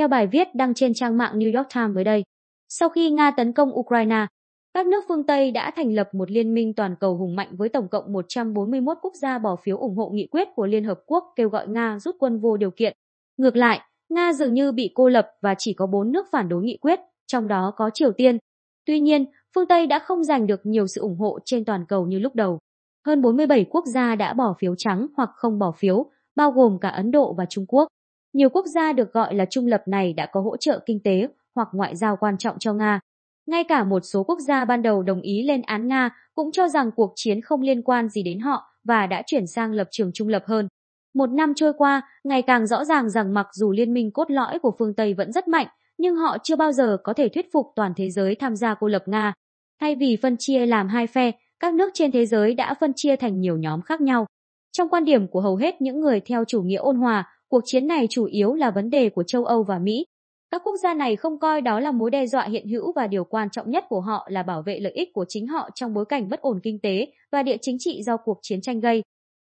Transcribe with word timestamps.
Theo 0.00 0.08
bài 0.08 0.26
viết 0.26 0.54
đăng 0.54 0.74
trên 0.74 0.94
trang 0.94 1.18
mạng 1.18 1.38
New 1.38 1.56
York 1.56 1.68
Times 1.74 1.94
mới 1.94 2.04
đây, 2.04 2.22
sau 2.68 2.88
khi 2.88 3.10
Nga 3.10 3.30
tấn 3.30 3.52
công 3.52 3.78
Ukraine, 3.78 4.26
các 4.74 4.86
nước 4.86 5.04
phương 5.08 5.26
Tây 5.26 5.50
đã 5.50 5.70
thành 5.76 5.94
lập 5.94 6.08
một 6.14 6.30
liên 6.30 6.54
minh 6.54 6.74
toàn 6.74 6.94
cầu 7.00 7.16
hùng 7.16 7.36
mạnh 7.36 7.48
với 7.56 7.68
tổng 7.68 7.88
cộng 7.88 8.12
141 8.12 8.98
quốc 9.02 9.14
gia 9.14 9.38
bỏ 9.38 9.56
phiếu 9.56 9.76
ủng 9.76 9.96
hộ 9.96 10.10
nghị 10.12 10.26
quyết 10.26 10.48
của 10.54 10.66
Liên 10.66 10.84
Hợp 10.84 11.00
Quốc 11.06 11.24
kêu 11.36 11.48
gọi 11.48 11.68
Nga 11.68 11.98
rút 11.98 12.16
quân 12.18 12.40
vô 12.40 12.56
điều 12.56 12.70
kiện. 12.70 12.96
Ngược 13.36 13.56
lại, 13.56 13.80
Nga 14.08 14.32
dường 14.32 14.54
như 14.54 14.72
bị 14.72 14.90
cô 14.94 15.08
lập 15.08 15.28
và 15.42 15.54
chỉ 15.58 15.72
có 15.72 15.86
4 15.86 16.12
nước 16.12 16.26
phản 16.32 16.48
đối 16.48 16.62
nghị 16.62 16.76
quyết, 16.76 17.00
trong 17.26 17.48
đó 17.48 17.72
có 17.76 17.90
Triều 17.94 18.12
Tiên. 18.12 18.38
Tuy 18.86 19.00
nhiên, 19.00 19.24
phương 19.54 19.66
Tây 19.68 19.86
đã 19.86 19.98
không 19.98 20.24
giành 20.24 20.46
được 20.46 20.60
nhiều 20.64 20.86
sự 20.86 21.00
ủng 21.00 21.16
hộ 21.18 21.38
trên 21.44 21.64
toàn 21.64 21.84
cầu 21.88 22.06
như 22.06 22.18
lúc 22.18 22.34
đầu. 22.34 22.58
Hơn 23.06 23.22
47 23.22 23.64
quốc 23.70 23.84
gia 23.86 24.14
đã 24.14 24.32
bỏ 24.32 24.54
phiếu 24.58 24.74
trắng 24.74 25.06
hoặc 25.16 25.30
không 25.34 25.58
bỏ 25.58 25.72
phiếu, 25.72 26.10
bao 26.36 26.50
gồm 26.50 26.78
cả 26.80 26.88
Ấn 26.88 27.10
Độ 27.10 27.34
và 27.38 27.46
Trung 27.48 27.64
Quốc. 27.68 27.88
Nhiều 28.32 28.48
quốc 28.48 28.66
gia 28.66 28.92
được 28.92 29.12
gọi 29.12 29.34
là 29.34 29.44
trung 29.44 29.66
lập 29.66 29.82
này 29.86 30.12
đã 30.12 30.26
có 30.26 30.40
hỗ 30.40 30.56
trợ 30.56 30.80
kinh 30.86 31.00
tế 31.04 31.28
hoặc 31.54 31.68
ngoại 31.72 31.96
giao 31.96 32.16
quan 32.16 32.38
trọng 32.38 32.58
cho 32.58 32.72
Nga. 32.72 33.00
Ngay 33.46 33.64
cả 33.64 33.84
một 33.84 34.00
số 34.00 34.24
quốc 34.24 34.38
gia 34.38 34.64
ban 34.64 34.82
đầu 34.82 35.02
đồng 35.02 35.20
ý 35.20 35.42
lên 35.42 35.62
án 35.62 35.88
Nga 35.88 36.10
cũng 36.34 36.52
cho 36.52 36.68
rằng 36.68 36.90
cuộc 36.96 37.12
chiến 37.16 37.40
không 37.40 37.60
liên 37.60 37.82
quan 37.82 38.08
gì 38.08 38.22
đến 38.22 38.40
họ 38.40 38.62
và 38.84 39.06
đã 39.06 39.22
chuyển 39.26 39.46
sang 39.46 39.72
lập 39.72 39.88
trường 39.90 40.10
trung 40.14 40.28
lập 40.28 40.42
hơn. 40.46 40.68
Một 41.14 41.30
năm 41.30 41.52
trôi 41.56 41.72
qua, 41.72 42.02
ngày 42.24 42.42
càng 42.42 42.66
rõ 42.66 42.84
ràng 42.84 43.10
rằng 43.10 43.34
mặc 43.34 43.46
dù 43.52 43.72
liên 43.72 43.94
minh 43.94 44.10
cốt 44.10 44.30
lõi 44.30 44.58
của 44.58 44.72
phương 44.78 44.94
Tây 44.94 45.14
vẫn 45.14 45.32
rất 45.32 45.48
mạnh, 45.48 45.66
nhưng 45.98 46.16
họ 46.16 46.36
chưa 46.42 46.56
bao 46.56 46.72
giờ 46.72 46.96
có 47.04 47.12
thể 47.12 47.28
thuyết 47.28 47.46
phục 47.52 47.66
toàn 47.76 47.92
thế 47.96 48.10
giới 48.10 48.34
tham 48.34 48.56
gia 48.56 48.74
cô 48.74 48.88
lập 48.88 49.02
Nga. 49.06 49.32
Thay 49.80 49.94
vì 49.94 50.16
phân 50.22 50.36
chia 50.38 50.66
làm 50.66 50.88
hai 50.88 51.06
phe, 51.06 51.30
các 51.60 51.74
nước 51.74 51.90
trên 51.94 52.12
thế 52.12 52.26
giới 52.26 52.54
đã 52.54 52.74
phân 52.74 52.92
chia 52.96 53.16
thành 53.16 53.40
nhiều 53.40 53.56
nhóm 53.56 53.82
khác 53.82 54.00
nhau. 54.00 54.26
Trong 54.72 54.88
quan 54.88 55.04
điểm 55.04 55.28
của 55.28 55.40
hầu 55.40 55.56
hết 55.56 55.80
những 55.80 56.00
người 56.00 56.20
theo 56.20 56.44
chủ 56.44 56.62
nghĩa 56.62 56.76
ôn 56.76 56.96
hòa, 56.96 57.28
cuộc 57.50 57.60
chiến 57.64 57.86
này 57.86 58.06
chủ 58.10 58.24
yếu 58.24 58.54
là 58.54 58.70
vấn 58.70 58.90
đề 58.90 59.08
của 59.08 59.22
châu 59.22 59.44
Âu 59.44 59.62
và 59.62 59.78
Mỹ. 59.78 60.04
Các 60.50 60.62
quốc 60.64 60.76
gia 60.76 60.94
này 60.94 61.16
không 61.16 61.38
coi 61.38 61.60
đó 61.60 61.80
là 61.80 61.92
mối 61.92 62.10
đe 62.10 62.26
dọa 62.26 62.44
hiện 62.44 62.68
hữu 62.68 62.92
và 62.92 63.06
điều 63.06 63.24
quan 63.24 63.50
trọng 63.50 63.70
nhất 63.70 63.84
của 63.88 64.00
họ 64.00 64.28
là 64.30 64.42
bảo 64.42 64.62
vệ 64.62 64.80
lợi 64.80 64.92
ích 64.92 65.08
của 65.12 65.24
chính 65.28 65.46
họ 65.46 65.70
trong 65.74 65.94
bối 65.94 66.04
cảnh 66.08 66.28
bất 66.28 66.40
ổn 66.40 66.60
kinh 66.62 66.78
tế 66.82 67.06
và 67.32 67.42
địa 67.42 67.56
chính 67.60 67.76
trị 67.78 68.02
do 68.02 68.16
cuộc 68.16 68.38
chiến 68.42 68.60
tranh 68.60 68.80
gây 68.80 69.02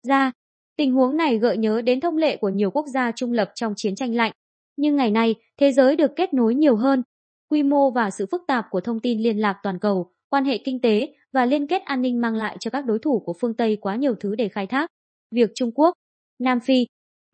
ra. 0.08 0.32
Tình 0.78 0.94
huống 0.94 1.18
này 1.18 1.38
gợi 1.38 1.58
nhớ 1.58 1.82
đến 1.82 2.00
thông 2.00 2.18
lệ 2.18 2.38
của 2.38 2.50
nhiều 2.50 2.72
quốc 2.72 2.86
gia 2.94 3.12
trung 3.12 3.32
lập 3.32 3.52
trong 3.56 3.74
chiến 3.76 3.96
tranh 3.96 4.16
lạnh. 4.16 4.32
Nhưng 4.78 4.96
ngày 4.96 5.12
nay, 5.12 5.36
thế 5.58 5.72
giới 5.72 5.96
được 5.96 6.12
kết 6.16 6.34
nối 6.34 6.56
nhiều 6.56 6.76
hơn. 6.76 7.04
Quy 7.50 7.64
mô 7.64 7.92
và 7.92 8.10
sự 8.10 8.26
phức 8.32 8.42
tạp 8.48 8.66
của 8.70 8.82
thông 8.82 9.00
tin 9.00 9.20
liên 9.22 9.38
lạc 9.38 9.56
toàn 9.64 9.80
cầu, 9.80 10.12
quan 10.30 10.46
hệ 10.46 10.58
kinh 10.58 10.82
tế 10.82 11.14
và 11.34 11.46
liên 11.46 11.68
kết 11.68 11.82
an 11.86 12.02
ninh 12.02 12.22
mang 12.22 12.36
lại 12.36 12.58
cho 12.60 12.72
các 12.72 12.86
đối 12.86 13.00
thủ 13.00 13.20
của 13.26 13.34
phương 13.42 13.54
Tây 13.54 13.78
quá 13.82 13.96
nhiều 13.96 14.16
thứ 14.20 14.36
để 14.36 14.50
khai 14.50 14.68
thác. 14.68 14.90
Việc 15.32 15.52
Trung 15.56 15.72
Quốc, 15.72 15.94
Nam 16.40 16.60
Phi, 16.60 16.86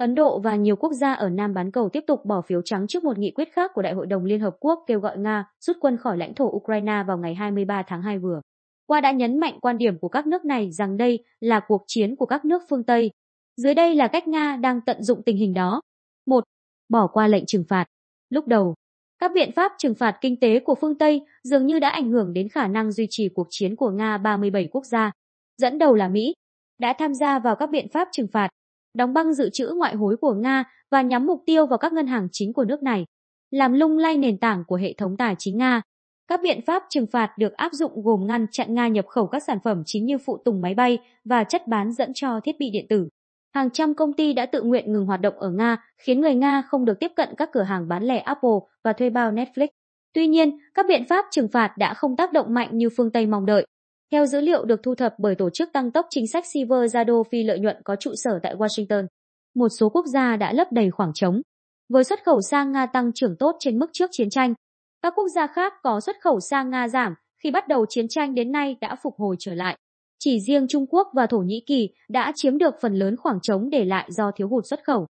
Ấn 0.02 0.16
Độ 0.16 0.40
và 0.40 0.56
nhiều 0.56 0.76
quốc 0.76 0.94
gia 0.94 1.14
ở 1.14 1.30
Nam 1.30 1.54
bán 1.54 1.72
cầu 1.72 1.90
tiếp 1.90 2.04
tục 2.08 2.26
bỏ 2.26 2.42
phiếu 2.42 2.62
trắng 2.62 2.88
trước 2.88 3.04
một 3.04 3.18
nghị 3.18 3.32
quyết 3.32 3.54
khác 3.54 3.72
của 3.74 3.82
Đại 3.82 3.94
hội 3.94 4.06
đồng 4.06 4.26
Liên 4.26 4.40
Hợp 4.40 4.56
Quốc 4.60 4.84
kêu 4.88 5.00
gọi 5.00 5.18
Nga 5.18 5.46
rút 5.60 5.78
quân 5.80 5.98
khỏi 5.98 6.18
lãnh 6.18 6.34
thổ 6.34 6.46
Ukraine 6.46 7.04
vào 7.08 7.18
ngày 7.18 7.36
23 7.36 7.84
tháng 7.88 8.02
2 8.02 8.20
vừa 8.20 8.42
qua 8.86 9.02
đã 9.02 9.12
nhấn 9.12 9.40
mạnh 9.40 9.60
quan 9.62 9.78
điểm 9.78 10.00
của 10.00 10.08
các 10.08 10.28
nước 10.28 10.46
này 10.46 10.72
rằng 10.72 10.98
đây 10.98 11.24
là 11.40 11.62
cuộc 11.68 11.84
chiến 11.88 12.16
của 12.16 12.26
các 12.26 12.46
nước 12.46 12.62
phương 12.70 12.84
Tây. 12.84 13.12
Dưới 13.58 13.74
đây 13.74 13.96
là 13.96 14.08
cách 14.08 14.28
Nga 14.28 14.56
đang 14.56 14.82
tận 14.82 15.04
dụng 15.04 15.24
tình 15.24 15.38
hình 15.38 15.54
đó. 15.54 15.82
1. 16.26 16.44
Bỏ 16.90 17.08
qua 17.08 17.28
lệnh 17.28 17.46
trừng 17.46 17.64
phạt. 17.70 17.86
Lúc 18.30 18.48
đầu, 18.48 18.74
các 19.20 19.32
biện 19.36 19.52
pháp 19.56 19.72
trừng 19.78 19.96
phạt 19.96 20.18
kinh 20.22 20.40
tế 20.40 20.60
của 20.60 20.76
phương 20.76 20.98
Tây 20.98 21.22
dường 21.44 21.66
như 21.66 21.80
đã 21.80 21.90
ảnh 21.90 22.12
hưởng 22.12 22.34
đến 22.34 22.50
khả 22.50 22.68
năng 22.68 22.92
duy 22.92 23.08
trì 23.10 23.30
cuộc 23.30 23.48
chiến 23.50 23.76
của 23.76 23.90
Nga 23.90 24.18
37 24.18 24.68
quốc 24.72 24.86
gia. 24.86 25.12
Dẫn 25.58 25.78
đầu 25.78 25.96
là 25.96 26.08
Mỹ, 26.08 26.34
đã 26.80 26.94
tham 27.00 27.14
gia 27.14 27.40
vào 27.40 27.56
các 27.56 27.70
biện 27.70 27.88
pháp 27.90 28.08
trừng 28.12 28.28
phạt, 28.28 28.50
đóng 28.94 29.14
băng 29.14 29.34
dự 29.34 29.50
trữ 29.50 29.68
ngoại 29.68 29.96
hối 29.96 30.18
của 30.18 30.34
Nga 30.34 30.64
và 30.92 31.02
nhắm 31.02 31.26
mục 31.26 31.44
tiêu 31.46 31.66
vào 31.66 31.78
các 31.78 31.94
ngân 31.94 32.08
hàng 32.08 32.28
chính 32.32 32.54
của 32.54 32.66
nước 32.66 32.84
này, 32.84 33.06
làm 33.52 33.74
lung 33.74 33.98
lay 33.98 34.18
nền 34.18 34.38
tảng 34.38 34.64
của 34.68 34.76
hệ 34.76 34.94
thống 34.94 35.18
tài 35.18 35.36
chính 35.38 35.58
Nga. 35.58 35.82
Các 36.28 36.42
biện 36.44 36.62
pháp 36.66 36.84
trừng 36.90 37.08
phạt 37.12 37.38
được 37.38 37.54
áp 37.54 37.74
dụng 37.74 38.04
gồm 38.04 38.28
ngăn 38.28 38.46
chặn 38.52 38.74
Nga 38.74 38.88
nhập 38.88 39.06
khẩu 39.08 39.28
các 39.28 39.44
sản 39.44 39.58
phẩm 39.64 39.84
chính 39.86 40.06
như 40.06 40.18
phụ 40.18 40.38
tùng 40.46 40.62
máy 40.62 40.74
bay 40.74 40.98
và 41.26 41.44
chất 41.44 41.68
bán 41.68 41.92
dẫn 41.92 42.12
cho 42.14 42.40
thiết 42.40 42.56
bị 42.60 42.70
điện 42.70 42.86
tử. 42.90 43.08
Hàng 43.54 43.70
trăm 43.70 43.94
công 43.94 44.14
ty 44.14 44.34
đã 44.34 44.46
tự 44.46 44.62
nguyện 44.62 44.94
ngừng 44.94 45.06
hoạt 45.06 45.22
động 45.22 45.40
ở 45.40 45.50
Nga, 45.50 45.78
khiến 45.98 46.22
người 46.22 46.36
Nga 46.36 46.62
không 46.62 46.86
được 46.86 47.00
tiếp 47.00 47.12
cận 47.16 47.30
các 47.38 47.50
cửa 47.54 47.64
hàng 47.64 47.88
bán 47.88 48.04
lẻ 48.04 48.18
Apple 48.18 48.60
và 48.84 48.94
thuê 48.94 49.10
bao 49.10 49.32
Netflix. 49.32 49.68
Tuy 50.14 50.28
nhiên, 50.28 50.58
các 50.74 50.86
biện 50.88 51.04
pháp 51.10 51.26
trừng 51.32 51.48
phạt 51.48 51.78
đã 51.78 51.94
không 51.94 52.16
tác 52.16 52.34
động 52.34 52.54
mạnh 52.54 52.70
như 52.72 52.90
phương 52.98 53.12
Tây 53.12 53.26
mong 53.26 53.46
đợi. 53.46 53.66
Theo 54.12 54.26
dữ 54.26 54.42
liệu 54.42 54.66
được 54.66 54.84
thu 54.84 54.96
thập 54.96 55.14
bởi 55.18 55.36
tổ 55.36 55.50
chức 55.50 55.74
tăng 55.74 55.92
tốc 55.92 56.06
chính 56.10 56.28
sách 56.28 56.44
Silver 56.54 56.96
Zado 56.96 57.24
phi 57.24 57.44
lợi 57.44 57.60
nhuận 57.60 57.78
có 57.84 57.96
trụ 57.96 58.12
sở 58.16 58.40
tại 58.44 58.56
Washington, 58.56 59.08
một 59.56 59.70
số 59.80 59.90
quốc 59.90 60.06
gia 60.06 60.36
đã 60.36 60.54
lấp 60.54 60.72
đầy 60.72 60.92
khoảng 60.92 61.12
trống. 61.14 61.42
Với 61.90 62.04
xuất 62.04 62.24
khẩu 62.26 62.42
sang 62.42 62.72
Nga 62.72 62.86
tăng 62.86 63.12
trưởng 63.16 63.36
tốt 63.40 63.56
trên 63.60 63.80
mức 63.80 63.90
trước 63.94 64.10
chiến 64.12 64.30
tranh, 64.30 64.54
các 65.02 65.14
quốc 65.16 65.28
gia 65.28 65.48
khác 65.48 65.74
có 65.84 66.00
xuất 66.00 66.16
khẩu 66.22 66.40
sang 66.40 66.70
Nga 66.70 66.88
giảm 66.88 67.14
khi 67.44 67.52
bắt 67.52 67.68
đầu 67.68 67.86
chiến 67.90 68.08
tranh 68.08 68.36
đến 68.36 68.52
nay 68.52 68.76
đã 68.82 68.96
phục 69.04 69.14
hồi 69.18 69.36
trở 69.40 69.54
lại. 69.54 69.78
Chỉ 70.20 70.40
riêng 70.48 70.68
Trung 70.68 70.86
Quốc 70.90 71.08
và 71.14 71.28
Thổ 71.28 71.38
Nhĩ 71.38 71.64
Kỳ 71.68 71.90
đã 72.10 72.32
chiếm 72.36 72.58
được 72.58 72.76
phần 72.82 72.94
lớn 72.94 73.16
khoảng 73.18 73.40
trống 73.42 73.70
để 73.70 73.86
lại 73.86 74.10
do 74.12 74.32
thiếu 74.36 74.48
hụt 74.48 74.66
xuất 74.66 74.84
khẩu. 74.84 75.06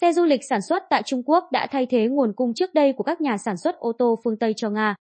Xe 0.00 0.12
du 0.12 0.24
lịch 0.24 0.40
sản 0.48 0.60
xuất 0.62 0.82
tại 0.90 1.02
Trung 1.06 1.22
Quốc 1.22 1.44
đã 1.52 1.66
thay 1.70 1.86
thế 1.86 2.06
nguồn 2.06 2.32
cung 2.36 2.54
trước 2.54 2.74
đây 2.74 2.92
của 2.92 3.04
các 3.04 3.20
nhà 3.20 3.36
sản 3.36 3.56
xuất 3.56 3.78
ô 3.78 3.92
tô 3.98 4.18
phương 4.24 4.38
Tây 4.38 4.54
cho 4.56 4.70
Nga. 4.70 4.94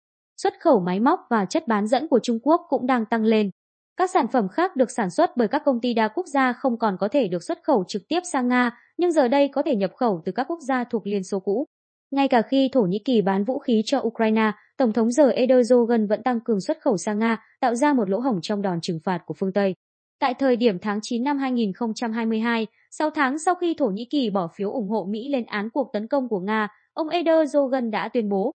Xuất 0.42 0.60
khẩu 0.60 0.80
máy 0.80 1.00
móc 1.00 1.20
và 1.30 1.44
chất 1.44 1.68
bán 1.68 1.86
dẫn 1.86 2.08
của 2.08 2.18
Trung 2.22 2.38
Quốc 2.42 2.60
cũng 2.68 2.86
đang 2.86 3.06
tăng 3.06 3.24
lên. 3.24 3.50
Các 3.96 4.10
sản 4.10 4.26
phẩm 4.32 4.48
khác 4.48 4.76
được 4.76 4.90
sản 4.90 5.10
xuất 5.10 5.36
bởi 5.36 5.48
các 5.48 5.62
công 5.64 5.80
ty 5.80 5.94
đa 5.94 6.08
quốc 6.08 6.26
gia 6.26 6.52
không 6.52 6.78
còn 6.78 6.96
có 7.00 7.08
thể 7.08 7.28
được 7.28 7.42
xuất 7.42 7.58
khẩu 7.62 7.84
trực 7.88 8.02
tiếp 8.08 8.20
sang 8.32 8.48
Nga, 8.48 8.70
nhưng 8.96 9.12
giờ 9.12 9.28
đây 9.28 9.48
có 9.48 9.62
thể 9.62 9.76
nhập 9.76 9.90
khẩu 9.96 10.22
từ 10.24 10.32
các 10.32 10.46
quốc 10.50 10.58
gia 10.68 10.84
thuộc 10.84 11.06
Liên 11.06 11.24
Xô 11.24 11.40
cũ. 11.40 11.66
Ngay 12.10 12.28
cả 12.28 12.42
khi 12.42 12.68
Thổ 12.72 12.82
Nhĩ 12.82 12.98
Kỳ 13.04 13.22
bán 13.22 13.44
vũ 13.44 13.58
khí 13.58 13.82
cho 13.84 14.00
Ukraine, 14.00 14.52
Tổng 14.76 14.92
thống 14.92 15.10
giờ 15.10 15.30
Erdogan 15.30 16.06
vẫn 16.06 16.22
tăng 16.22 16.40
cường 16.40 16.60
xuất 16.60 16.80
khẩu 16.80 16.96
sang 16.96 17.18
Nga, 17.18 17.42
tạo 17.60 17.74
ra 17.74 17.92
một 17.92 18.10
lỗ 18.10 18.18
hổng 18.18 18.40
trong 18.42 18.62
đòn 18.62 18.80
trừng 18.82 18.98
phạt 19.04 19.20
của 19.26 19.34
phương 19.38 19.52
Tây. 19.52 19.74
Tại 20.20 20.34
thời 20.34 20.56
điểm 20.56 20.78
tháng 20.78 20.98
9 21.02 21.24
năm 21.24 21.38
2022, 21.38 22.66
6 22.90 23.10
tháng 23.10 23.38
sau 23.38 23.54
khi 23.54 23.74
Thổ 23.78 23.86
Nhĩ 23.86 24.06
Kỳ 24.10 24.30
bỏ 24.30 24.48
phiếu 24.54 24.70
ủng 24.70 24.88
hộ 24.88 25.06
Mỹ 25.10 25.28
lên 25.28 25.46
án 25.46 25.70
cuộc 25.70 25.90
tấn 25.92 26.08
công 26.08 26.28
của 26.28 26.40
Nga, 26.40 26.68
ông 26.92 27.08
Erdogan 27.08 27.90
đã 27.90 28.08
tuyên 28.08 28.28
bố, 28.28 28.52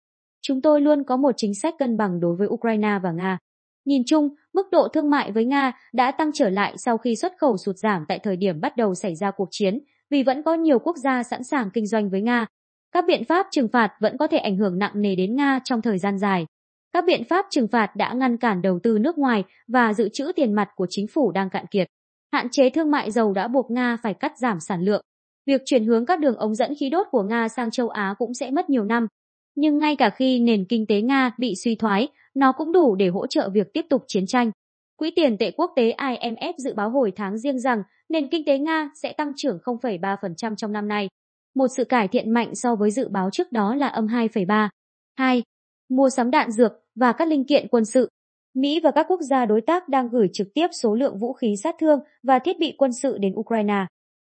chúng 0.47 0.61
tôi 0.61 0.81
luôn 0.81 1.03
có 1.03 1.17
một 1.17 1.31
chính 1.37 1.53
sách 1.53 1.75
cân 1.79 1.97
bằng 1.97 2.19
đối 2.19 2.35
với 2.35 2.47
Ukraine 2.47 2.99
và 3.03 3.11
Nga. 3.11 3.37
Nhìn 3.85 4.01
chung, 4.05 4.29
mức 4.53 4.67
độ 4.71 4.87
thương 4.87 5.09
mại 5.09 5.31
với 5.31 5.45
Nga 5.45 5.71
đã 5.93 6.11
tăng 6.11 6.31
trở 6.33 6.49
lại 6.49 6.73
sau 6.77 6.97
khi 6.97 7.15
xuất 7.15 7.33
khẩu 7.37 7.57
sụt 7.57 7.75
giảm 7.77 8.05
tại 8.07 8.19
thời 8.19 8.37
điểm 8.37 8.61
bắt 8.61 8.77
đầu 8.77 8.95
xảy 8.95 9.15
ra 9.15 9.31
cuộc 9.31 9.47
chiến, 9.51 9.79
vì 10.09 10.23
vẫn 10.23 10.43
có 10.43 10.53
nhiều 10.53 10.79
quốc 10.79 10.97
gia 10.97 11.23
sẵn 11.23 11.43
sàng 11.43 11.69
kinh 11.73 11.87
doanh 11.87 12.09
với 12.09 12.21
Nga, 12.21 12.45
các 12.91 13.05
biện 13.07 13.23
pháp 13.25 13.47
trừng 13.51 13.67
phạt 13.67 13.91
vẫn 13.99 14.17
có 14.17 14.27
thể 14.27 14.37
ảnh 14.37 14.57
hưởng 14.57 14.77
nặng 14.79 14.91
nề 14.95 15.15
đến 15.15 15.35
Nga 15.35 15.59
trong 15.63 15.81
thời 15.81 15.99
gian 15.99 16.17
dài. 16.17 16.45
Các 16.93 17.05
biện 17.05 17.23
pháp 17.29 17.45
trừng 17.49 17.67
phạt 17.67 17.95
đã 17.95 18.13
ngăn 18.13 18.37
cản 18.37 18.61
đầu 18.61 18.79
tư 18.83 18.97
nước 18.97 19.17
ngoài 19.17 19.43
và 19.67 19.93
dự 19.93 20.09
trữ 20.13 20.31
tiền 20.35 20.53
mặt 20.53 20.69
của 20.75 20.87
chính 20.89 21.07
phủ 21.07 21.31
đang 21.31 21.49
cạn 21.49 21.65
kiệt. 21.71 21.87
Hạn 22.31 22.49
chế 22.49 22.69
thương 22.69 22.91
mại 22.91 23.11
dầu 23.11 23.33
đã 23.33 23.47
buộc 23.47 23.71
Nga 23.71 23.97
phải 24.03 24.13
cắt 24.13 24.37
giảm 24.37 24.59
sản 24.59 24.81
lượng. 24.81 25.01
Việc 25.45 25.61
chuyển 25.65 25.85
hướng 25.85 26.05
các 26.05 26.19
đường 26.19 26.35
ống 26.35 26.55
dẫn 26.55 26.73
khí 26.79 26.89
đốt 26.89 27.07
của 27.11 27.23
Nga 27.23 27.47
sang 27.47 27.71
châu 27.71 27.89
Á 27.89 28.15
cũng 28.17 28.33
sẽ 28.33 28.51
mất 28.51 28.69
nhiều 28.69 28.83
năm. 28.83 29.07
Nhưng 29.55 29.77
ngay 29.77 29.95
cả 29.95 30.09
khi 30.09 30.39
nền 30.39 30.65
kinh 30.65 30.85
tế 30.87 31.01
Nga 31.01 31.31
bị 31.37 31.53
suy 31.63 31.75
thoái, 31.75 32.07
nó 32.35 32.51
cũng 32.51 32.71
đủ 32.71 32.95
để 32.95 33.07
hỗ 33.07 33.27
trợ 33.27 33.49
việc 33.53 33.73
tiếp 33.73 33.85
tục 33.89 34.03
chiến 34.07 34.25
tranh. 34.27 34.51
Quỹ 34.95 35.11
tiền 35.15 35.37
tệ 35.37 35.51
quốc 35.51 35.71
tế 35.75 35.95
IMF 35.97 36.53
dự 36.57 36.73
báo 36.73 36.89
hồi 36.89 37.11
tháng 37.15 37.37
riêng 37.37 37.59
rằng 37.59 37.83
nền 38.09 38.27
kinh 38.29 38.45
tế 38.45 38.57
Nga 38.57 38.89
sẽ 39.01 39.13
tăng 39.13 39.31
trưởng 39.35 39.57
0,3% 39.65 40.55
trong 40.55 40.71
năm 40.71 40.87
nay 40.87 41.07
một 41.55 41.67
sự 41.77 41.83
cải 41.83 42.07
thiện 42.07 42.31
mạnh 42.31 42.55
so 42.55 42.75
với 42.75 42.91
dự 42.91 43.07
báo 43.07 43.29
trước 43.31 43.51
đó 43.51 43.75
là 43.75 43.87
âm 43.87 44.07
2,3. 44.07 44.69
2. 45.17 45.43
Mua 45.89 46.09
sắm 46.09 46.31
đạn 46.31 46.51
dược 46.51 46.71
và 46.95 47.11
các 47.11 47.27
linh 47.27 47.45
kiện 47.45 47.67
quân 47.67 47.85
sự. 47.85 48.09
Mỹ 48.53 48.79
và 48.83 48.91
các 48.91 49.05
quốc 49.09 49.21
gia 49.21 49.45
đối 49.45 49.61
tác 49.61 49.89
đang 49.89 50.09
gửi 50.09 50.27
trực 50.33 50.47
tiếp 50.53 50.67
số 50.81 50.95
lượng 50.95 51.19
vũ 51.19 51.33
khí 51.33 51.55
sát 51.63 51.75
thương 51.79 51.99
và 52.23 52.39
thiết 52.39 52.59
bị 52.59 52.75
quân 52.77 52.91
sự 52.93 53.17
đến 53.17 53.33
Ukraine. 53.35 53.85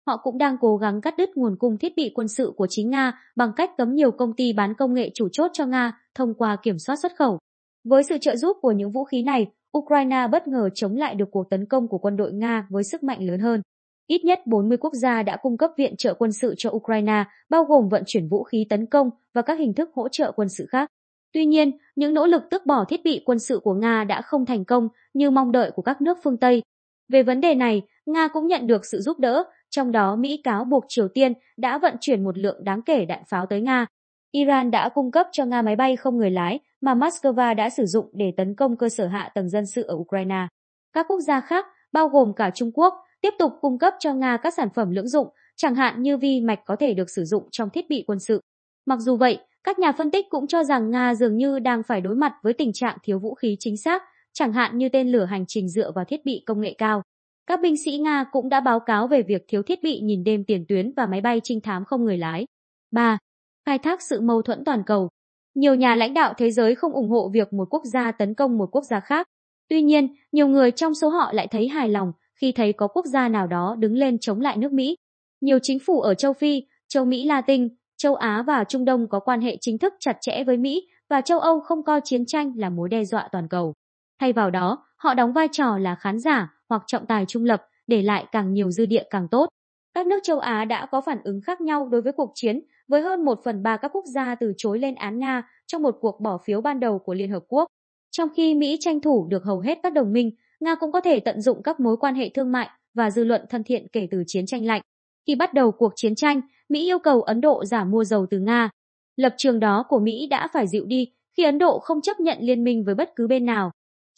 Họ 0.08 0.18
cũng 0.18 0.38
đang 0.38 0.58
cố 0.62 0.78
gắng 0.78 1.02
cắt 1.02 1.18
đứt 1.18 1.30
nguồn 1.36 1.56
cung 1.60 1.78
thiết 1.78 1.94
bị 1.96 2.12
quân 2.16 2.28
sự 2.28 2.54
của 2.56 2.68
chính 2.70 2.90
Nga 2.90 3.22
bằng 3.36 3.52
cách 3.56 3.72
cấm 3.78 3.96
nhiều 3.96 4.12
công 4.12 4.34
ty 4.34 4.54
bán 4.54 4.74
công 4.74 4.94
nghệ 4.94 5.12
chủ 5.14 5.28
chốt 5.32 5.52
cho 5.54 5.66
Nga 5.66 6.00
thông 6.16 6.34
qua 6.34 6.58
kiểm 6.64 6.80
soát 6.80 6.96
xuất 6.96 7.12
khẩu. 7.18 7.40
Với 7.84 8.04
sự 8.04 8.18
trợ 8.18 8.36
giúp 8.36 8.58
của 8.62 8.72
những 8.72 8.92
vũ 8.92 9.04
khí 9.04 9.24
này, 9.24 9.48
Ukraine 9.78 10.28
bất 10.32 10.48
ngờ 10.48 10.70
chống 10.76 10.96
lại 10.96 11.16
được 11.16 11.28
cuộc 11.32 11.50
tấn 11.50 11.66
công 11.66 11.88
của 11.88 11.98
quân 11.98 12.18
đội 12.18 12.34
Nga 12.34 12.68
với 12.70 12.84
sức 12.84 13.04
mạnh 13.04 13.28
lớn 13.28 13.40
hơn. 13.40 13.62
Ít 14.08 14.26
nhất 14.26 14.40
40 14.46 14.78
quốc 14.78 14.94
gia 14.94 15.24
đã 15.24 15.38
cung 15.42 15.58
cấp 15.58 15.72
viện 15.78 15.96
trợ 15.98 16.14
quân 16.14 16.32
sự 16.32 16.54
cho 16.58 16.70
Ukraine, 16.70 17.24
bao 17.50 17.64
gồm 17.64 17.90
vận 17.90 18.04
chuyển 18.06 18.28
vũ 18.28 18.44
khí 18.44 18.66
tấn 18.70 18.86
công 18.86 19.10
và 19.34 19.42
các 19.42 19.60
hình 19.60 19.74
thức 19.74 19.90
hỗ 19.94 20.10
trợ 20.10 20.32
quân 20.32 20.50
sự 20.50 20.66
khác. 20.70 20.90
Tuy 21.34 21.46
nhiên, 21.46 21.78
những 21.96 22.14
nỗ 22.14 22.26
lực 22.26 22.42
tước 22.52 22.66
bỏ 22.66 22.86
thiết 22.86 23.04
bị 23.04 23.22
quân 23.26 23.40
sự 23.40 23.60
của 23.64 23.74
Nga 23.74 24.04
đã 24.04 24.22
không 24.22 24.46
thành 24.46 24.66
công 24.66 24.88
như 25.14 25.30
mong 25.30 25.52
đợi 25.52 25.72
của 25.72 25.82
các 25.82 26.02
nước 26.02 26.18
phương 26.24 26.38
Tây. 26.38 26.62
Về 27.10 27.24
vấn 27.24 27.42
đề 27.42 27.56
này, 27.56 27.82
Nga 28.06 28.28
cũng 28.28 28.48
nhận 28.48 28.68
được 28.68 28.86
sự 28.86 29.00
giúp 29.00 29.20
đỡ, 29.20 29.44
trong 29.70 29.92
đó 29.92 30.16
Mỹ 30.16 30.42
cáo 30.44 30.66
buộc 30.66 30.86
Triều 30.88 31.08
Tiên 31.08 31.34
đã 31.58 31.78
vận 31.78 31.96
chuyển 32.02 32.24
một 32.24 32.38
lượng 32.38 32.64
đáng 32.64 32.82
kể 32.82 33.06
đạn 33.06 33.24
pháo 33.30 33.46
tới 33.46 33.62
Nga. 33.62 33.86
Iran 34.32 34.72
đã 34.72 34.90
cung 34.90 35.12
cấp 35.12 35.28
cho 35.32 35.46
Nga 35.46 35.62
máy 35.62 35.76
bay 35.76 35.96
không 35.96 36.18
người 36.18 36.32
lái 36.32 36.60
mà 36.82 36.96
Moscow 36.96 37.56
đã 37.56 37.70
sử 37.70 37.86
dụng 37.86 38.10
để 38.14 38.34
tấn 38.38 38.56
công 38.56 38.78
cơ 38.78 38.90
sở 38.90 39.08
hạ 39.08 39.32
tầng 39.36 39.50
dân 39.50 39.66
sự 39.66 39.84
ở 39.84 39.96
Ukraine. 39.96 40.48
Các 40.94 41.06
quốc 41.10 41.20
gia 41.20 41.42
khác, 41.42 41.66
bao 41.92 42.08
gồm 42.08 42.34
cả 42.34 42.50
Trung 42.56 42.72
Quốc, 42.74 42.94
tiếp 43.22 43.34
tục 43.40 43.52
cung 43.62 43.80
cấp 43.80 43.94
cho 44.00 44.14
Nga 44.14 44.38
các 44.38 44.54
sản 44.54 44.68
phẩm 44.76 44.92
lưỡng 44.92 45.08
dụng, 45.08 45.28
chẳng 45.56 45.76
hạn 45.76 46.02
như 46.02 46.18
vi 46.18 46.42
mạch 46.42 46.60
có 46.66 46.76
thể 46.76 46.94
được 46.94 47.10
sử 47.10 47.24
dụng 47.26 47.48
trong 47.52 47.70
thiết 47.70 47.90
bị 47.90 48.04
quân 48.08 48.20
sự. 48.20 48.42
Mặc 48.86 49.00
dù 49.00 49.18
vậy, 49.18 49.38
các 49.64 49.80
nhà 49.80 49.92
phân 49.92 50.12
tích 50.12 50.26
cũng 50.30 50.48
cho 50.48 50.64
rằng 50.64 50.92
Nga 50.92 51.16
dường 51.16 51.38
như 51.38 51.60
đang 51.60 51.84
phải 51.84 52.02
đối 52.02 52.16
mặt 52.16 52.34
với 52.44 52.54
tình 52.54 52.74
trạng 52.74 52.98
thiếu 53.04 53.20
vũ 53.20 53.34
khí 53.34 53.56
chính 53.60 53.78
xác, 53.78 54.04
chẳng 54.34 54.54
hạn 54.54 54.78
như 54.78 54.90
tên 54.90 55.12
lửa 55.12 55.26
hành 55.26 55.46
trình 55.48 55.70
dựa 55.70 55.92
vào 55.92 56.06
thiết 56.06 56.26
bị 56.26 56.44
công 56.46 56.62
nghệ 56.62 56.74
cao. 56.78 57.02
Các 57.48 57.62
binh 57.62 57.78
sĩ 57.86 57.98
Nga 57.98 58.26
cũng 58.32 58.50
đã 58.50 58.60
báo 58.60 58.80
cáo 58.80 59.08
về 59.08 59.22
việc 59.22 59.46
thiếu 59.48 59.64
thiết 59.64 59.84
bị 59.84 60.00
nhìn 60.00 60.24
đêm 60.24 60.44
tiền 60.44 60.66
tuyến 60.68 60.94
và 60.98 61.06
máy 61.06 61.22
bay 61.22 61.42
trinh 61.44 61.62
thám 61.62 61.86
không 61.86 62.04
người 62.04 62.18
lái. 62.18 62.46
3. 62.92 63.18
Khai 63.66 63.78
thác 63.78 64.02
sự 64.02 64.22
mâu 64.22 64.42
thuẫn 64.42 64.64
toàn 64.66 64.84
cầu. 64.86 65.10
Nhiều 65.56 65.76
nhà 65.76 65.96
lãnh 65.96 66.14
đạo 66.14 66.34
thế 66.38 66.52
giới 66.52 66.76
không 66.76 66.94
ủng 66.94 67.10
hộ 67.10 67.30
việc 67.34 67.54
một 67.54 67.68
quốc 67.70 67.84
gia 67.86 68.12
tấn 68.12 68.34
công 68.34 68.58
một 68.58 68.70
quốc 68.72 68.84
gia 68.84 69.00
khác. 69.00 69.28
Tuy 69.70 69.82
nhiên, 69.82 70.16
nhiều 70.32 70.48
người 70.48 70.72
trong 70.72 70.94
số 70.94 71.10
họ 71.10 71.34
lại 71.34 71.48
thấy 71.48 71.68
hài 71.68 71.90
lòng 71.90 72.12
khi 72.36 72.52
thấy 72.52 72.74
có 72.74 72.88
quốc 72.88 73.06
gia 73.06 73.30
nào 73.30 73.48
đó 73.48 73.76
đứng 73.80 73.94
lên 73.94 74.18
chống 74.20 74.42
lại 74.42 74.58
nước 74.58 74.72
Mỹ. 74.72 74.96
Nhiều 75.42 75.60
chính 75.62 75.80
phủ 75.86 76.02
ở 76.02 76.14
châu 76.14 76.34
Phi, 76.34 76.64
châu 76.88 77.06
Mỹ 77.06 77.26
Latin, 77.26 77.68
châu 77.98 78.16
Á 78.16 78.44
và 78.48 78.64
Trung 78.64 78.86
Đông 78.86 79.08
có 79.10 79.20
quan 79.20 79.42
hệ 79.42 79.58
chính 79.62 79.78
thức 79.78 79.94
chặt 80.00 80.18
chẽ 80.22 80.44
với 80.44 80.58
Mỹ 80.58 80.88
và 81.10 81.22
châu 81.22 81.40
Âu 81.40 81.60
không 81.60 81.84
coi 81.84 82.02
chiến 82.04 82.26
tranh 82.26 82.54
là 82.56 82.70
mối 82.70 82.90
đe 82.90 83.06
dọa 83.06 83.30
toàn 83.32 83.48
cầu. 83.48 83.74
Thay 84.20 84.34
vào 84.34 84.52
đó, 84.52 84.87
họ 84.98 85.14
đóng 85.14 85.34
vai 85.34 85.48
trò 85.52 85.78
là 85.78 85.96
khán 85.96 86.20
giả 86.20 86.54
hoặc 86.70 86.84
trọng 86.88 87.06
tài 87.06 87.26
trung 87.26 87.46
lập, 87.46 87.66
để 87.88 88.02
lại 88.02 88.26
càng 88.32 88.54
nhiều 88.54 88.72
dư 88.72 88.86
địa 88.86 89.04
càng 89.10 89.28
tốt. 89.32 89.50
Các 89.94 90.08
nước 90.08 90.20
châu 90.24 90.40
Á 90.40 90.66
đã 90.66 90.86
có 90.86 91.02
phản 91.02 91.18
ứng 91.24 91.42
khác 91.42 91.62
nhau 91.62 91.90
đối 91.90 92.02
với 92.02 92.14
cuộc 92.14 92.32
chiến, 92.36 92.62
với 92.88 93.02
hơn 93.02 93.26
một 93.26 93.40
phần 93.44 93.64
ba 93.64 93.78
các 93.78 93.92
quốc 93.96 94.06
gia 94.06 94.36
từ 94.36 94.54
chối 94.58 94.80
lên 94.80 94.96
án 94.96 95.20
Nga 95.20 95.50
trong 95.68 95.82
một 95.82 95.98
cuộc 96.02 96.22
bỏ 96.22 96.38
phiếu 96.46 96.62
ban 96.62 96.80
đầu 96.80 97.00
của 97.00 97.14
Liên 97.14 97.32
Hợp 97.32 97.44
Quốc. 97.48 97.66
Trong 98.12 98.30
khi 98.36 98.56
Mỹ 98.56 98.78
tranh 98.80 99.02
thủ 99.02 99.28
được 99.30 99.44
hầu 99.44 99.60
hết 99.60 99.80
các 99.84 99.94
đồng 99.94 100.14
minh, 100.14 100.32
Nga 100.60 100.76
cũng 100.76 100.92
có 100.92 101.02
thể 101.02 101.20
tận 101.20 101.42
dụng 101.42 101.64
các 101.64 101.80
mối 101.80 101.98
quan 101.98 102.16
hệ 102.16 102.30
thương 102.30 102.52
mại 102.52 102.70
và 102.94 103.12
dư 103.12 103.24
luận 103.24 103.42
thân 103.50 103.64
thiện 103.64 103.88
kể 103.92 104.08
từ 104.12 104.24
chiến 104.28 104.46
tranh 104.46 104.66
lạnh. 104.66 104.82
Khi 105.28 105.36
bắt 105.36 105.54
đầu 105.54 105.72
cuộc 105.72 105.94
chiến 105.96 106.16
tranh, 106.16 106.42
Mỹ 106.70 106.86
yêu 106.86 107.00
cầu 107.00 107.22
Ấn 107.22 107.42
Độ 107.42 107.66
giảm 107.66 107.92
mua 107.92 108.04
dầu 108.04 108.26
từ 108.30 108.40
Nga. 108.40 108.70
Lập 109.16 109.34
trường 109.38 109.60
đó 109.60 109.86
của 109.90 110.00
Mỹ 110.00 110.28
đã 110.30 110.48
phải 110.54 110.68
dịu 110.68 110.86
đi 110.86 111.12
khi 111.38 111.44
Ấn 111.44 111.58
Độ 111.58 111.80
không 111.80 112.02
chấp 112.02 112.20
nhận 112.20 112.38
liên 112.42 112.64
minh 112.64 112.84
với 112.86 112.96
bất 112.96 113.16
cứ 113.16 113.28
bên 113.28 113.46
nào. 113.46 113.72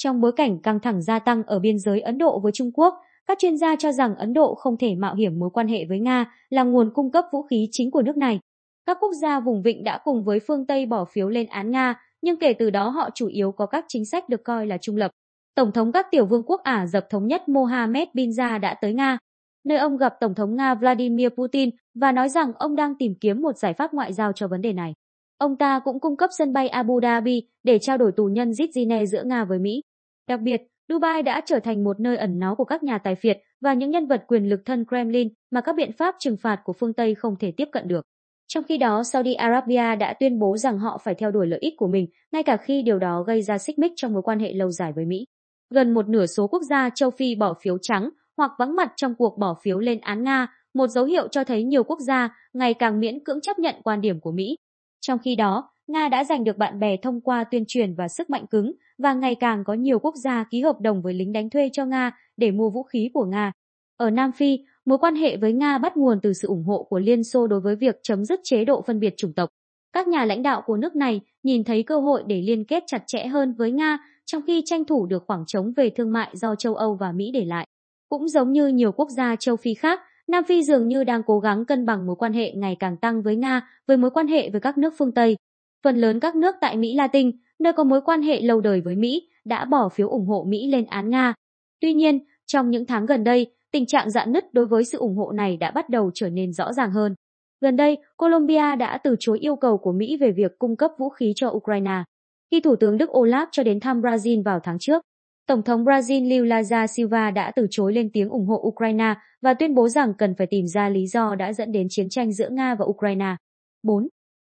Trong 0.04 0.22
bối 0.22 0.32
cảnh 0.32 0.60
căng 0.60 0.80
thẳng 0.80 1.02
gia 1.02 1.20
tăng 1.20 1.44
ở 1.44 1.60
biên 1.60 1.80
giới 1.80 2.02
Ấn 2.02 2.18
Độ 2.18 2.40
với 2.40 2.52
Trung 2.52 2.72
Quốc, 2.72 2.94
các 3.28 3.38
chuyên 3.40 3.58
gia 3.58 3.76
cho 3.76 3.92
rằng 3.92 4.16
Ấn 4.16 4.34
Độ 4.34 4.56
không 4.56 4.78
thể 4.78 4.96
mạo 4.96 5.16
hiểm 5.16 5.40
mối 5.40 5.50
quan 5.54 5.68
hệ 5.68 5.86
với 5.90 6.00
Nga 6.00 6.34
là 6.50 6.64
nguồn 6.64 6.94
cung 6.94 7.12
cấp 7.12 7.26
vũ 7.32 7.42
khí 7.42 7.68
chính 7.72 7.92
của 7.92 8.02
nước 8.02 8.18
này. 8.18 8.40
Các 8.86 8.98
quốc 9.02 9.12
gia 9.22 9.40
vùng 9.40 9.62
vịnh 9.62 9.84
đã 9.84 10.00
cùng 10.04 10.24
với 10.24 10.40
phương 10.48 10.66
Tây 10.66 10.86
bỏ 10.86 11.06
phiếu 11.06 11.30
lên 11.30 11.48
án 11.48 11.72
Nga, 11.72 11.96
nhưng 12.22 12.40
kể 12.40 12.54
từ 12.54 12.70
đó 12.70 12.90
họ 12.90 13.10
chủ 13.16 13.28
yếu 13.28 13.52
có 13.52 13.66
các 13.66 13.86
chính 13.88 14.06
sách 14.06 14.30
được 14.30 14.44
coi 14.44 14.68
là 14.68 14.78
trung 14.78 14.96
lập. 14.96 15.12
Tổng 15.56 15.72
thống 15.72 15.92
các 15.92 16.08
tiểu 16.12 16.26
vương 16.26 16.44
quốc 16.44 16.62
Ả 16.64 16.88
Rập 16.88 17.10
Thống 17.10 17.28
nhất 17.28 17.50
Mohammed 17.50 18.08
bin 18.14 18.30
Zayed 18.30 18.60
đã 18.60 18.76
tới 18.82 18.94
Nga, 18.94 19.18
nơi 19.66 19.78
ông 19.78 19.98
gặp 19.98 20.14
Tổng 20.20 20.36
thống 20.36 20.56
Nga 20.56 20.76
Vladimir 20.76 21.30
Putin 21.30 21.70
và 21.96 22.12
nói 22.12 22.30
rằng 22.30 22.52
ông 22.54 22.76
đang 22.76 22.94
tìm 23.00 23.14
kiếm 23.22 23.42
một 23.42 23.58
giải 23.58 23.74
pháp 23.74 23.94
ngoại 23.94 24.14
giao 24.14 24.32
cho 24.32 24.48
vấn 24.48 24.62
đề 24.62 24.74
này. 24.74 24.94
Ông 25.38 25.58
ta 25.58 25.80
cũng 25.80 26.00
cung 26.00 26.18
cấp 26.18 26.30
sân 26.38 26.54
bay 26.54 26.68
Abu 26.68 27.00
Dhabi 27.02 27.42
để 27.64 27.80
trao 27.80 27.98
đổi 27.98 28.12
tù 28.12 28.26
nhân 28.26 28.50
Zizine 28.50 29.06
giữa 29.06 29.24
Nga 29.24 29.46
với 29.46 29.60
Mỹ. 29.60 29.82
Đặc 30.30 30.42
biệt, 30.42 30.62
Dubai 30.90 31.24
đã 31.24 31.42
trở 31.46 31.60
thành 31.60 31.84
một 31.84 32.00
nơi 32.00 32.18
ẩn 32.18 32.40
náu 32.40 32.56
của 32.56 32.66
các 32.66 32.84
nhà 32.84 32.98
tài 32.98 33.16
phiệt 33.16 33.38
và 33.62 33.74
những 33.74 33.92
nhân 33.92 34.08
vật 34.08 34.24
quyền 34.28 34.50
lực 34.50 34.60
thân 34.66 34.86
Kremlin 34.88 35.30
mà 35.52 35.62
các 35.62 35.76
biện 35.76 35.92
pháp 35.98 36.16
trừng 36.20 36.38
phạt 36.38 36.60
của 36.64 36.74
phương 36.74 36.94
Tây 36.94 37.16
không 37.16 37.36
thể 37.40 37.52
tiếp 37.58 37.66
cận 37.72 37.88
được. 37.88 38.06
Trong 38.48 38.64
khi 38.64 38.78
đó, 38.78 39.04
Saudi 39.04 39.34
Arabia 39.34 39.96
đã 39.96 40.14
tuyên 40.20 40.40
bố 40.40 40.58
rằng 40.58 40.80
họ 40.80 40.98
phải 41.04 41.16
theo 41.16 41.32
đuổi 41.32 41.48
lợi 41.48 41.60
ích 41.60 41.74
của 41.78 41.88
mình, 41.88 42.08
ngay 42.32 42.44
cả 42.44 42.58
khi 42.58 42.82
điều 42.82 43.00
đó 43.00 43.24
gây 43.24 43.42
ra 43.42 43.58
xích 43.58 43.80
mích 43.80 43.92
trong 43.96 44.14
mối 44.14 44.22
quan 44.22 44.40
hệ 44.40 44.54
lâu 44.54 44.72
dài 44.72 44.92
với 44.96 45.06
Mỹ. 45.06 45.26
Gần 45.70 45.94
một 45.94 46.10
nửa 46.10 46.26
số 46.26 46.48
quốc 46.48 46.62
gia 46.70 46.90
châu 46.90 47.10
Phi 47.10 47.36
bỏ 47.36 47.54
phiếu 47.62 47.78
trắng 47.82 48.10
hoặc 48.38 48.52
vắng 48.60 48.76
mặt 48.76 48.94
trong 48.96 49.16
cuộc 49.16 49.38
bỏ 49.38 49.56
phiếu 49.64 49.80
lên 49.80 50.00
án 50.02 50.24
Nga, 50.24 50.48
một 50.74 50.88
dấu 50.88 51.06
hiệu 51.06 51.28
cho 51.28 51.44
thấy 51.44 51.64
nhiều 51.64 51.84
quốc 51.84 52.00
gia 52.00 52.36
ngày 52.54 52.74
càng 52.74 53.00
miễn 53.00 53.24
cưỡng 53.24 53.42
chấp 53.42 53.60
nhận 53.60 53.76
quan 53.84 54.02
điểm 54.02 54.20
của 54.20 54.32
Mỹ. 54.32 54.56
Trong 55.02 55.20
khi 55.20 55.36
đó, 55.36 55.70
Nga 55.88 56.10
đã 56.10 56.24
giành 56.24 56.44
được 56.44 56.58
bạn 56.58 56.80
bè 56.80 56.98
thông 57.02 57.22
qua 57.22 57.44
tuyên 57.44 57.64
truyền 57.68 57.96
và 57.96 58.08
sức 58.08 58.30
mạnh 58.30 58.48
cứng, 58.48 58.72
và 59.00 59.14
ngày 59.14 59.36
càng 59.36 59.64
có 59.64 59.74
nhiều 59.74 60.00
quốc 60.00 60.16
gia 60.16 60.44
ký 60.44 60.62
hợp 60.62 60.82
đồng 60.82 61.02
với 61.02 61.14
lính 61.14 61.34
đánh 61.34 61.50
thuê 61.50 61.70
cho 61.74 61.86
Nga 61.86 62.12
để 62.38 62.52
mua 62.52 62.70
vũ 62.70 62.84
khí 62.84 63.10
của 63.14 63.26
Nga. 63.26 63.52
Ở 63.98 64.10
Nam 64.10 64.32
Phi, 64.32 64.60
mối 64.86 64.98
quan 64.98 65.16
hệ 65.16 65.38
với 65.38 65.54
Nga 65.54 65.78
bắt 65.78 65.98
nguồn 65.98 66.20
từ 66.22 66.34
sự 66.34 66.48
ủng 66.48 66.64
hộ 66.64 66.84
của 66.84 67.00
Liên 67.00 67.24
Xô 67.24 67.48
đối 67.48 67.60
với 67.60 67.76
việc 67.76 68.00
chấm 68.04 68.26
dứt 68.26 68.40
chế 68.44 68.66
độ 68.66 68.82
phân 68.88 69.00
biệt 69.00 69.14
chủng 69.18 69.34
tộc. 69.34 69.50
Các 69.94 70.08
nhà 70.08 70.26
lãnh 70.26 70.44
đạo 70.44 70.62
của 70.66 70.78
nước 70.78 70.96
này 70.96 71.22
nhìn 71.44 71.64
thấy 71.64 71.84
cơ 71.84 72.00
hội 72.00 72.24
để 72.28 72.42
liên 72.42 72.66
kết 72.66 72.84
chặt 72.88 73.04
chẽ 73.08 73.28
hơn 73.28 73.54
với 73.54 73.72
Nga 73.72 73.98
trong 74.26 74.42
khi 74.48 74.62
tranh 74.66 74.86
thủ 74.86 75.06
được 75.06 75.24
khoảng 75.28 75.46
trống 75.48 75.74
về 75.78 75.90
thương 75.90 76.12
mại 76.12 76.30
do 76.34 76.56
châu 76.56 76.76
Âu 76.76 76.96
và 76.96 77.12
Mỹ 77.12 77.32
để 77.34 77.46
lại. 77.46 77.68
Cũng 78.10 78.28
giống 78.28 78.52
như 78.52 78.68
nhiều 78.68 78.92
quốc 78.92 79.10
gia 79.10 79.36
châu 79.36 79.56
Phi 79.56 79.74
khác, 79.74 80.00
Nam 80.28 80.44
Phi 80.44 80.64
dường 80.64 80.88
như 80.88 81.04
đang 81.04 81.24
cố 81.24 81.40
gắng 81.40 81.66
cân 81.66 81.86
bằng 81.86 82.08
mối 82.08 82.16
quan 82.16 82.34
hệ 82.34 82.52
ngày 82.52 82.76
càng 82.80 82.98
tăng 82.98 83.22
với 83.22 83.36
Nga 83.36 83.68
với 83.88 83.98
mối 83.98 84.12
quan 84.12 84.28
hệ 84.28 84.50
với 84.50 84.62
các 84.62 84.78
nước 84.78 84.94
phương 84.98 85.12
Tây. 85.12 85.38
Phần 85.84 85.98
lớn 85.98 86.20
các 86.20 86.36
nước 86.36 86.56
tại 86.62 86.78
Mỹ 86.78 86.96
Latin, 86.96 87.32
nơi 87.60 87.74
có 87.74 87.84
mối 87.84 88.02
quan 88.02 88.22
hệ 88.22 88.42
lâu 88.42 88.62
đời 88.62 88.82
với 88.82 88.96
Mỹ, 88.96 89.30
đã 89.46 89.66
bỏ 89.66 89.90
phiếu 89.90 90.10
ủng 90.10 90.26
hộ 90.26 90.46
Mỹ 90.48 90.72
lên 90.72 90.86
án 90.86 91.10
Nga. 91.10 91.34
Tuy 91.82 91.94
nhiên, 91.94 92.20
trong 92.46 92.70
những 92.70 92.86
tháng 92.86 93.06
gần 93.06 93.24
đây, 93.24 93.54
tình 93.72 93.86
trạng 93.86 94.10
dạn 94.10 94.32
nứt 94.32 94.54
đối 94.54 94.66
với 94.66 94.84
sự 94.84 94.98
ủng 94.98 95.16
hộ 95.18 95.32
này 95.32 95.58
đã 95.58 95.72
bắt 95.72 95.90
đầu 95.90 96.12
trở 96.14 96.30
nên 96.30 96.54
rõ 96.54 96.74
ràng 96.74 96.92
hơn. 96.92 97.16
Gần 97.62 97.76
đây, 97.76 97.98
Colombia 98.18 98.76
đã 98.76 98.98
từ 99.04 99.16
chối 99.20 99.40
yêu 99.40 99.56
cầu 99.56 99.78
của 99.78 99.92
Mỹ 99.92 100.18
về 100.18 100.32
việc 100.32 100.60
cung 100.60 100.76
cấp 100.76 100.92
vũ 101.00 101.10
khí 101.10 101.34
cho 101.36 101.50
Ukraine. 101.50 102.04
Khi 102.52 102.62
Thủ 102.62 102.76
tướng 102.76 102.98
Đức 102.98 103.10
Olaf 103.10 103.46
cho 103.52 103.64
đến 103.64 103.80
thăm 103.80 104.02
Brazil 104.02 104.44
vào 104.44 104.60
tháng 104.64 104.80
trước, 104.80 105.04
Tổng 105.48 105.64
thống 105.64 105.86
Brazil 105.86 106.40
Lula 106.40 106.64
da 106.64 106.88
Silva 106.88 107.32
đã 107.32 107.52
từ 107.52 107.68
chối 107.70 107.94
lên 107.94 108.10
tiếng 108.14 108.30
ủng 108.30 108.46
hộ 108.46 108.62
Ukraine 108.68 109.14
và 109.42 109.54
tuyên 109.54 109.76
bố 109.76 109.88
rằng 109.88 110.14
cần 110.18 110.36
phải 110.38 110.48
tìm 110.48 110.68
ra 110.68 110.90
lý 110.90 111.08
do 111.08 111.36
đã 111.36 111.54
dẫn 111.54 111.72
đến 111.72 111.88
chiến 111.90 112.10
tranh 112.10 112.34
giữa 112.34 112.50
Nga 112.50 112.76
và 112.76 112.86
Ukraine. 112.86 113.36
4. 113.84 114.08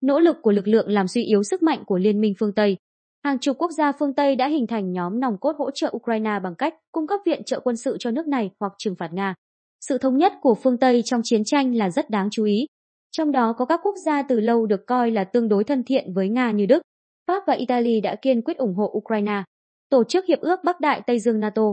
Nỗ 0.05 0.19
lực 0.19 0.37
của 0.41 0.51
lực 0.51 0.67
lượng 0.67 0.89
làm 0.89 1.07
suy 1.07 1.23
yếu 1.23 1.43
sức 1.43 1.63
mạnh 1.63 1.83
của 1.85 1.97
Liên 1.97 2.21
minh 2.21 2.33
phương 2.39 2.53
Tây. 2.53 2.77
Hàng 3.23 3.39
chục 3.39 3.57
quốc 3.59 3.71
gia 3.71 3.91
phương 3.91 4.13
Tây 4.13 4.35
đã 4.35 4.47
hình 4.47 4.67
thành 4.67 4.91
nhóm 4.91 5.19
nòng 5.19 5.37
cốt 5.37 5.55
hỗ 5.57 5.71
trợ 5.71 5.91
Ukraine 5.95 6.39
bằng 6.43 6.55
cách 6.55 6.73
cung 6.91 7.07
cấp 7.07 7.19
viện 7.25 7.43
trợ 7.43 7.59
quân 7.59 7.77
sự 7.77 7.97
cho 7.99 8.11
nước 8.11 8.27
này 8.27 8.51
hoặc 8.59 8.73
trừng 8.77 8.95
phạt 8.95 9.13
Nga. 9.13 9.33
Sự 9.81 9.97
thống 9.97 10.17
nhất 10.17 10.33
của 10.41 10.55
phương 10.55 10.77
Tây 10.77 11.01
trong 11.05 11.21
chiến 11.23 11.43
tranh 11.45 11.75
là 11.75 11.89
rất 11.89 12.09
đáng 12.09 12.27
chú 12.31 12.43
ý. 12.45 12.65
Trong 13.11 13.31
đó 13.31 13.53
có 13.57 13.65
các 13.65 13.79
quốc 13.83 13.95
gia 14.05 14.21
từ 14.21 14.39
lâu 14.39 14.65
được 14.65 14.85
coi 14.87 15.11
là 15.11 15.23
tương 15.23 15.49
đối 15.49 15.63
thân 15.63 15.83
thiện 15.83 16.13
với 16.13 16.29
Nga 16.29 16.51
như 16.51 16.65
Đức, 16.65 16.81
Pháp 17.27 17.43
và 17.47 17.53
Italy 17.53 18.01
đã 18.01 18.15
kiên 18.15 18.41
quyết 18.41 18.57
ủng 18.57 18.75
hộ 18.75 18.91
Ukraine. 18.97 19.43
Tổ 19.89 20.03
chức 20.03 20.25
Hiệp 20.25 20.39
ước 20.39 20.59
Bắc 20.63 20.79
Đại 20.79 21.01
Tây 21.07 21.19
Dương 21.19 21.39
NATO, 21.39 21.63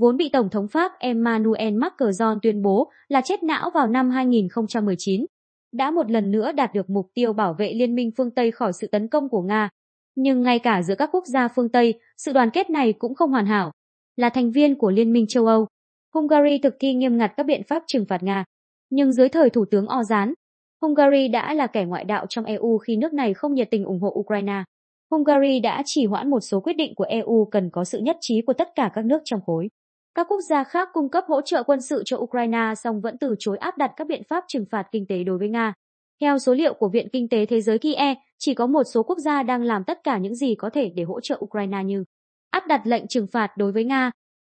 vốn 0.00 0.16
bị 0.16 0.28
Tổng 0.28 0.50
thống 0.50 0.68
Pháp 0.68 0.92
Emmanuel 0.98 1.74
Macron 1.74 2.38
tuyên 2.42 2.62
bố 2.62 2.90
là 3.08 3.20
chết 3.24 3.42
não 3.42 3.70
vào 3.74 3.86
năm 3.86 4.10
2019, 4.10 5.26
đã 5.72 5.90
một 5.90 6.10
lần 6.10 6.30
nữa 6.30 6.52
đạt 6.52 6.74
được 6.74 6.90
mục 6.90 7.06
tiêu 7.14 7.32
bảo 7.32 7.54
vệ 7.54 7.72
Liên 7.74 7.94
minh 7.94 8.10
phương 8.16 8.30
Tây 8.30 8.50
khỏi 8.50 8.72
sự 8.72 8.86
tấn 8.86 9.08
công 9.08 9.28
của 9.28 9.42
Nga. 9.42 9.68
Nhưng 10.14 10.42
ngay 10.42 10.58
cả 10.58 10.82
giữa 10.82 10.94
các 10.94 11.10
quốc 11.12 11.24
gia 11.26 11.48
phương 11.48 11.68
Tây, 11.68 12.00
sự 12.16 12.32
đoàn 12.32 12.50
kết 12.50 12.70
này 12.70 12.92
cũng 12.92 13.14
không 13.14 13.30
hoàn 13.30 13.46
hảo. 13.46 13.72
Là 14.16 14.28
thành 14.28 14.50
viên 14.50 14.78
của 14.78 14.90
Liên 14.90 15.12
minh 15.12 15.26
châu 15.28 15.46
Âu, 15.46 15.66
Hungary 16.14 16.58
thực 16.58 16.76
thi 16.80 16.94
nghiêm 16.94 17.18
ngặt 17.18 17.32
các 17.36 17.46
biện 17.46 17.62
pháp 17.68 17.82
trừng 17.86 18.04
phạt 18.08 18.22
Nga. 18.22 18.44
Nhưng 18.90 19.12
dưới 19.12 19.28
thời 19.28 19.50
Thủ 19.50 19.64
tướng 19.70 19.86
Orbán, 20.00 20.34
Hungary 20.82 21.28
đã 21.28 21.54
là 21.54 21.66
kẻ 21.66 21.84
ngoại 21.84 22.04
đạo 22.04 22.26
trong 22.28 22.44
EU 22.44 22.78
khi 22.78 22.96
nước 22.96 23.12
này 23.12 23.34
không 23.34 23.54
nhiệt 23.54 23.70
tình 23.70 23.84
ủng 23.84 24.00
hộ 24.00 24.12
Ukraine. 24.18 24.64
Hungary 25.10 25.60
đã 25.60 25.82
chỉ 25.84 26.06
hoãn 26.06 26.30
một 26.30 26.40
số 26.40 26.60
quyết 26.60 26.72
định 26.72 26.94
của 26.94 27.04
EU 27.04 27.48
cần 27.50 27.70
có 27.70 27.84
sự 27.84 27.98
nhất 27.98 28.16
trí 28.20 28.42
của 28.42 28.52
tất 28.52 28.68
cả 28.74 28.90
các 28.94 29.04
nước 29.04 29.22
trong 29.24 29.40
khối. 29.46 29.68
Các 30.14 30.26
quốc 30.28 30.40
gia 30.40 30.64
khác 30.64 30.88
cung 30.92 31.08
cấp 31.08 31.24
hỗ 31.28 31.40
trợ 31.40 31.62
quân 31.62 31.80
sự 31.80 32.02
cho 32.04 32.16
Ukraine 32.16 32.74
song 32.76 33.00
vẫn 33.00 33.18
từ 33.18 33.34
chối 33.38 33.58
áp 33.58 33.78
đặt 33.78 33.92
các 33.96 34.06
biện 34.06 34.22
pháp 34.28 34.44
trừng 34.48 34.64
phạt 34.70 34.86
kinh 34.92 35.06
tế 35.06 35.24
đối 35.24 35.38
với 35.38 35.48
Nga. 35.48 35.72
Theo 36.20 36.38
số 36.38 36.54
liệu 36.54 36.74
của 36.74 36.88
Viện 36.88 37.08
Kinh 37.12 37.28
tế 37.28 37.46
Thế 37.46 37.60
giới 37.60 37.78
KIE, 37.78 38.14
chỉ 38.38 38.54
có 38.54 38.66
một 38.66 38.82
số 38.84 39.02
quốc 39.02 39.18
gia 39.18 39.42
đang 39.42 39.62
làm 39.62 39.84
tất 39.84 40.04
cả 40.04 40.18
những 40.18 40.34
gì 40.34 40.54
có 40.54 40.70
thể 40.70 40.92
để 40.94 41.02
hỗ 41.02 41.20
trợ 41.20 41.38
Ukraine 41.44 41.84
như 41.84 42.04
áp 42.50 42.66
đặt 42.66 42.80
lệnh 42.84 43.08
trừng 43.08 43.26
phạt 43.32 43.56
đối 43.56 43.72
với 43.72 43.84
Nga, 43.84 44.10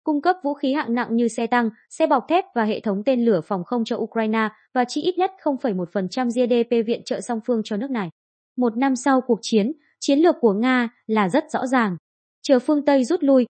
cung 0.08 0.22
cấp 0.22 0.36
vũ 0.42 0.54
khí 0.54 0.72
hạng 0.72 0.94
nặng 0.94 1.16
như 1.16 1.28
xe 1.28 1.46
tăng, 1.46 1.70
xe 1.90 2.06
bọc 2.06 2.24
thép 2.28 2.44
và 2.54 2.64
hệ 2.64 2.80
thống 2.80 3.02
tên 3.04 3.24
lửa 3.24 3.40
phòng 3.40 3.64
không 3.64 3.84
cho 3.84 3.96
Ukraine 3.96 4.48
và 4.74 4.84
chi 4.84 5.02
ít 5.02 5.18
nhất 5.18 5.30
0,1% 5.42 6.28
GDP 6.30 6.86
viện 6.86 7.02
trợ 7.04 7.20
song 7.20 7.40
phương 7.46 7.60
cho 7.64 7.76
nước 7.76 7.90
này. 7.90 8.10
Một 8.56 8.76
năm 8.76 8.96
sau 8.96 9.20
cuộc 9.20 9.38
chiến, 9.42 9.72
chiến 10.00 10.18
lược 10.18 10.36
của 10.40 10.52
Nga 10.52 10.88
là 11.06 11.28
rất 11.28 11.44
rõ 11.50 11.66
ràng. 11.66 11.96
Chờ 12.42 12.58
phương 12.58 12.84
Tây 12.84 13.04
rút 13.04 13.22
lui, 13.22 13.46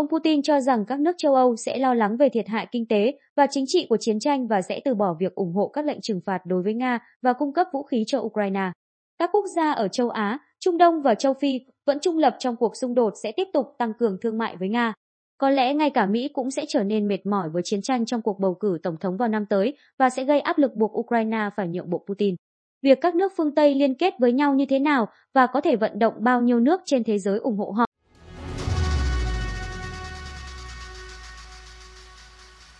ông 0.00 0.08
Putin 0.08 0.42
cho 0.42 0.60
rằng 0.60 0.84
các 0.84 1.00
nước 1.00 1.12
châu 1.18 1.34
Âu 1.34 1.56
sẽ 1.56 1.78
lo 1.78 1.94
lắng 1.94 2.16
về 2.16 2.28
thiệt 2.28 2.48
hại 2.48 2.66
kinh 2.72 2.86
tế 2.88 3.18
và 3.36 3.46
chính 3.50 3.64
trị 3.68 3.86
của 3.88 3.96
chiến 4.00 4.20
tranh 4.20 4.46
và 4.46 4.62
sẽ 4.62 4.80
từ 4.84 4.94
bỏ 4.94 5.16
việc 5.20 5.34
ủng 5.34 5.52
hộ 5.54 5.68
các 5.68 5.84
lệnh 5.84 6.00
trừng 6.00 6.20
phạt 6.26 6.46
đối 6.46 6.62
với 6.62 6.74
Nga 6.74 6.98
và 7.22 7.32
cung 7.32 7.52
cấp 7.52 7.66
vũ 7.72 7.82
khí 7.82 8.04
cho 8.06 8.20
Ukraine. 8.20 8.72
Các 9.18 9.30
quốc 9.32 9.44
gia 9.56 9.72
ở 9.72 9.88
châu 9.88 10.10
Á, 10.10 10.38
Trung 10.60 10.78
Đông 10.78 11.02
và 11.02 11.14
châu 11.14 11.34
Phi 11.34 11.60
vẫn 11.86 11.98
trung 12.02 12.18
lập 12.18 12.36
trong 12.38 12.56
cuộc 12.56 12.76
xung 12.76 12.94
đột 12.94 13.12
sẽ 13.22 13.32
tiếp 13.32 13.48
tục 13.52 13.66
tăng 13.78 13.92
cường 13.94 14.16
thương 14.22 14.38
mại 14.38 14.56
với 14.56 14.68
Nga. 14.68 14.92
Có 15.38 15.50
lẽ 15.50 15.74
ngay 15.74 15.90
cả 15.90 16.06
Mỹ 16.06 16.28
cũng 16.32 16.50
sẽ 16.50 16.64
trở 16.68 16.84
nên 16.84 17.08
mệt 17.08 17.26
mỏi 17.26 17.48
với 17.48 17.62
chiến 17.64 17.82
tranh 17.82 18.06
trong 18.06 18.22
cuộc 18.22 18.38
bầu 18.40 18.54
cử 18.54 18.78
tổng 18.82 18.96
thống 19.00 19.16
vào 19.16 19.28
năm 19.28 19.46
tới 19.46 19.76
và 19.98 20.10
sẽ 20.10 20.24
gây 20.24 20.40
áp 20.40 20.58
lực 20.58 20.74
buộc 20.74 20.98
Ukraine 20.98 21.50
phải 21.56 21.68
nhượng 21.68 21.90
bộ 21.90 22.04
Putin. 22.08 22.34
Việc 22.82 22.98
các 23.00 23.14
nước 23.14 23.32
phương 23.36 23.54
Tây 23.54 23.74
liên 23.74 23.94
kết 23.94 24.14
với 24.18 24.32
nhau 24.32 24.54
như 24.54 24.66
thế 24.66 24.78
nào 24.78 25.06
và 25.34 25.46
có 25.46 25.60
thể 25.60 25.76
vận 25.76 25.98
động 25.98 26.14
bao 26.18 26.40
nhiêu 26.40 26.60
nước 26.60 26.80
trên 26.84 27.04
thế 27.04 27.18
giới 27.18 27.38
ủng 27.38 27.56
hộ 27.56 27.70
họ 27.70 27.89